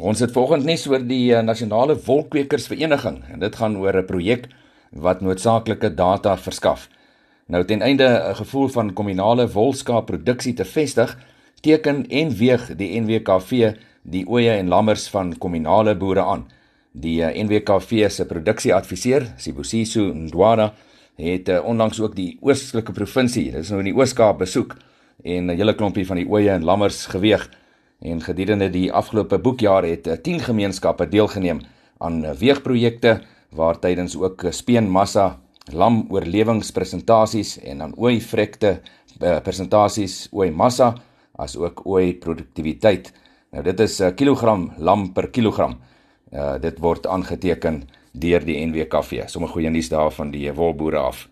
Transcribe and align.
Ons 0.00 0.22
het 0.24 0.30
vanoggend 0.32 0.64
nes 0.64 0.86
oor 0.88 1.02
die 1.04 1.34
eh, 1.34 1.42
nasionale 1.44 1.92
wolkwekersvereniging 2.06 3.18
en 3.34 3.42
dit 3.42 3.56
gaan 3.56 3.76
oor 3.76 3.98
'n 4.00 4.06
projek 4.08 4.46
wat 4.92 5.20
noodsaaklike 5.20 5.94
data 5.94 6.36
verskaf. 6.36 6.88
Nou 7.46 7.64
ten 7.64 7.82
einde 7.82 8.08
'n 8.08 8.34
gevoel 8.34 8.68
van 8.68 8.92
kommunale 8.92 9.48
wolskaapproduksie 9.52 10.54
te 10.54 10.64
vestig, 10.64 11.18
teken 11.60 12.06
en 12.08 12.30
weeg 12.36 12.76
die 12.76 13.00
NWKV 13.00 13.76
die 14.02 14.24
oeye 14.28 14.56
en 14.56 14.68
lammers 14.68 15.08
van 15.08 15.38
kommunale 15.38 15.94
boere 15.96 16.24
aan. 16.24 16.48
Die 16.92 17.22
eh, 17.24 17.44
NWKV 17.44 18.10
se 18.10 18.26
produksieadviseur, 18.26 19.32
Sibusiso 19.36 20.14
Ndwana, 20.14 20.72
het 21.16 21.48
eh, 21.48 21.64
onlangs 21.64 22.00
ook 22.00 22.16
die 22.16 22.38
oostelike 22.40 22.92
provinsie, 22.92 23.52
dis 23.52 23.68
nou 23.68 23.80
in 23.80 23.92
die 23.92 23.96
Oos-Kaap 23.96 24.38
besoek 24.38 24.76
en 25.24 25.46
'n 25.46 25.56
hele 25.56 25.74
klompie 25.74 26.06
van 26.06 26.16
die 26.16 26.28
oeye 26.28 26.50
en 26.50 26.64
lammers 26.64 27.06
geweeg. 27.06 27.59
En 28.00 28.22
gedurende 28.24 28.70
die 28.72 28.88
afgelope 28.92 29.38
boekjaar 29.38 29.84
het 29.84 30.08
10 30.22 30.38
eh, 30.38 30.44
gemeenskappe 30.44 31.08
deelgeneem 31.08 31.60
aan 31.98 32.24
eh, 32.24 32.32
weegprojekte 32.32 33.20
waar 33.52 33.78
tydens 33.78 34.16
ook 34.16 34.42
eh, 34.42 34.50
speenmassa, 34.50 35.40
lam 35.72 36.06
oorlewingspresentasies 36.08 37.58
en 37.60 37.78
dan 37.78 37.94
ooi 37.98 38.20
vrekte 38.20 38.80
presentasies, 39.18 40.28
ooi 40.32 40.50
massa 40.50 40.94
as 41.36 41.56
ook 41.56 41.82
ooi 41.86 42.14
produktiwiteit. 42.14 43.12
Nou 43.52 43.64
dit 43.64 43.80
is 43.80 44.00
'n 44.00 44.14
kilogram 44.14 44.72
lam 44.78 45.12
per 45.12 45.28
kilogram. 45.28 45.78
Uh 46.32 46.58
dit 46.60 46.78
word 46.78 47.06
aangeteken 47.06 47.82
deur 48.12 48.44
die 48.44 48.66
NWKV. 48.66 49.28
Sommige 49.28 49.52
goeie 49.52 49.70
nuus 49.70 49.88
daar 49.88 50.10
van 50.10 50.30
die 50.30 50.52
wolboere 50.52 50.96
af. 50.96 51.28